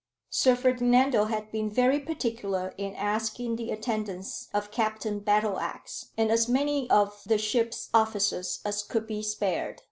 Sir 0.31 0.55
Ferdinando 0.55 1.25
had 1.25 1.51
been 1.51 1.69
very 1.69 1.99
particular 1.99 2.73
in 2.75 2.95
asking 2.95 3.55
the 3.57 3.69
attendance 3.69 4.49
of 4.51 4.71
Captain 4.71 5.19
Battleax, 5.21 6.07
and 6.17 6.31
as 6.31 6.49
many 6.49 6.89
of 6.89 7.21
the 7.27 7.37
ship's 7.37 7.87
officers 7.93 8.61
as 8.65 8.81
could 8.81 9.05
be 9.05 9.21
spared. 9.21 9.79